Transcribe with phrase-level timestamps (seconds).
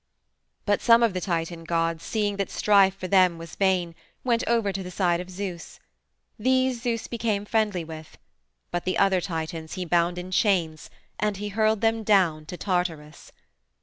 [0.65, 3.93] But some of the Titan gods, seeing that the strife for them was vain,
[4.23, 5.79] went over to the side of Zeus.
[6.39, 8.17] These Zeus became friendly with.
[8.71, 13.31] But the other Titans he bound in chains and he hurled them down to Tartarus.